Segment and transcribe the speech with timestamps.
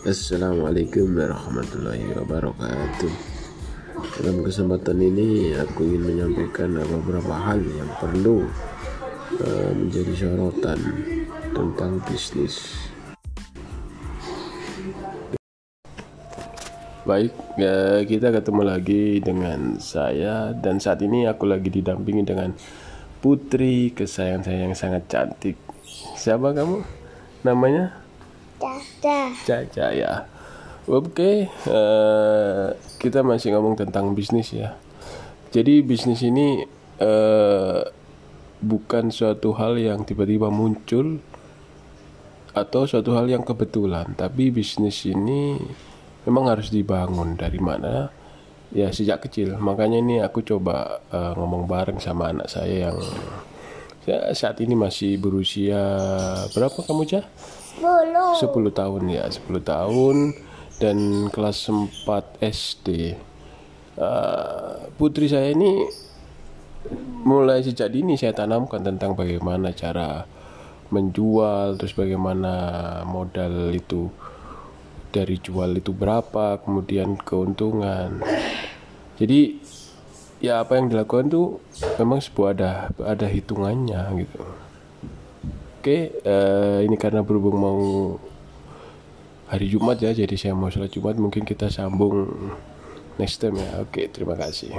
[0.00, 3.12] Assalamualaikum warahmatullahi wabarakatuh.
[4.16, 8.48] Dalam kesempatan ini aku ingin menyampaikan beberapa hal yang perlu
[9.44, 10.80] uh, menjadi sorotan
[11.52, 12.80] tentang bisnis.
[17.04, 22.56] Baik, ya, kita ketemu lagi dengan saya dan saat ini aku lagi didampingi dengan
[23.20, 25.60] putri kesayangan saya yang sangat cantik.
[26.16, 26.88] Siapa kamu?
[27.44, 28.00] Namanya?
[28.60, 29.18] Caca.
[29.48, 30.28] Caca ya.
[30.84, 34.76] Oke, uh, kita masih ngomong tentang bisnis ya.
[35.48, 36.66] Jadi bisnis ini
[37.00, 37.80] uh,
[38.60, 41.24] bukan suatu hal yang tiba-tiba muncul
[42.52, 45.56] atau suatu hal yang kebetulan, tapi bisnis ini
[46.26, 48.10] memang harus dibangun dari mana?
[48.74, 49.56] Ya sejak kecil.
[49.56, 52.98] Makanya ini aku coba uh, ngomong bareng sama anak saya yang
[54.06, 55.78] ya, saat ini masih berusia
[56.50, 57.24] berapa kamu cah?
[57.80, 60.16] 10 10 tahun ya 10 tahun.
[60.80, 63.12] Dan kelas 4 SD
[64.00, 65.84] uh, putri saya ini
[67.20, 70.24] mulai sejak dini saya tanamkan tentang bagaimana cara
[70.88, 72.52] menjual terus bagaimana
[73.04, 74.08] modal itu
[75.12, 78.24] dari jual itu berapa kemudian keuntungan.
[79.20, 79.60] Jadi
[80.40, 81.60] ya apa yang dilakukan tuh
[82.00, 82.72] memang sebuah ada
[83.04, 84.40] ada hitungannya gitu
[85.80, 85.96] oke
[86.28, 87.80] uh, ini karena berhubung mau
[89.48, 92.28] hari Jumat ya jadi saya mau sholat Jumat mungkin kita sambung
[93.16, 93.80] next time ya.
[93.80, 94.76] Oke terima kasih